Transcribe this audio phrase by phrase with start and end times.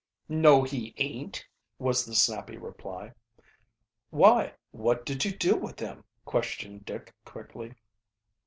[0.29, 1.45] "No, he ain't,"
[1.77, 3.13] was the snappy reply.
[4.09, 7.75] "Why, what did you do with him?" questioned Dick quickly.